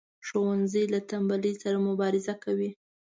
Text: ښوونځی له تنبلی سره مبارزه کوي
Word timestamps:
ښوونځی 0.27 0.83
له 0.93 0.99
تنبلی 1.09 1.53
سره 1.61 1.77
مبارزه 1.87 2.33
کوي 2.43 2.69